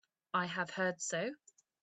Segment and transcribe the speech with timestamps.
[0.33, 1.35] I have heard so.